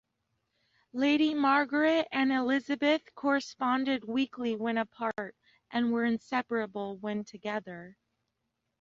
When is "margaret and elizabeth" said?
1.35-3.03